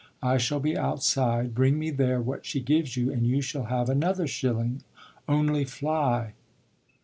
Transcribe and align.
I 0.23 0.39
shall 0.39 0.59
be 0.59 0.75
outside; 0.75 1.53
bring 1.53 1.77
me 1.77 1.91
there 1.91 2.19
what 2.19 2.43
she 2.43 2.59
gives 2.59 2.97
you 2.97 3.11
and 3.11 3.27
you 3.27 3.39
shall 3.39 3.65
have 3.65 3.87
another 3.87 4.25
shilling 4.25 4.81
only 5.27 5.63
fly!" 5.63 6.33